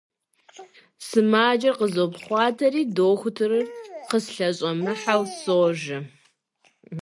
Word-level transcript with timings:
Сымаджэр 1.07 1.75
къызопхъуатэри 1.79 2.83
дохутырыр 2.95 3.67
къыслъэщӀэмыхьэу 4.09 5.23
сожэ… 5.39 5.99